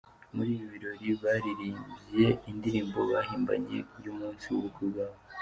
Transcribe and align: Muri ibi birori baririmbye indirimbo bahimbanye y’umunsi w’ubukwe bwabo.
Muri 0.35 0.49
ibi 0.55 0.65
birori 0.73 1.09
baririmbye 1.23 2.25
indirimbo 2.51 2.99
bahimbanye 3.11 3.77
y’umunsi 4.03 4.45
w’ubukwe 4.51 4.83
bwabo. 4.91 5.17